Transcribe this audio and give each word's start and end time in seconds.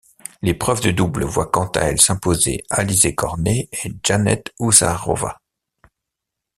L'épreuve 0.41 0.81
de 0.81 0.89
double 0.89 1.23
voit 1.25 1.51
quant 1.51 1.67
à 1.75 1.81
elle 1.81 2.01
s'imposer 2.01 2.63
Alizé 2.71 3.13
Cornet 3.13 3.69
et 3.71 3.91
Janette 4.03 4.51
Husárová. 4.59 5.43